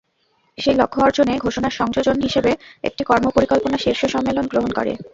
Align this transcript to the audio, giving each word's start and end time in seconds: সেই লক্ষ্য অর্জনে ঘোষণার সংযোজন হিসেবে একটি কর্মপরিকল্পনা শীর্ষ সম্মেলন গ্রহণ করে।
সেই 0.57 0.75
লক্ষ্য 0.75 0.99
অর্জনে 1.01 1.33
ঘোষণার 1.37 1.77
সংযোজন 1.79 2.17
হিসেবে 2.21 2.51
একটি 2.83 3.03
কর্মপরিকল্পনা 3.03 3.77
শীর্ষ 3.77 4.01
সম্মেলন 4.05 4.45
গ্রহণ 4.47 4.71
করে। 4.77 4.91